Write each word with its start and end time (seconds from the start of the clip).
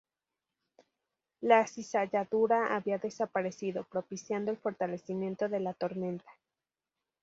La 1.41 1.67
cizalladura 1.67 2.75
había 2.75 2.97
desaparecido, 2.97 3.83
propiciando 3.83 4.49
el 4.49 4.57
fortalecimiento 4.57 5.47
de 5.47 5.59
la 5.59 5.75
tormenta. 5.75 6.25